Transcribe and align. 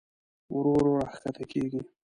ورو 0.55 0.71
ورو 0.75 0.91
راښکته 1.01 1.43
کېږي. 1.51 1.81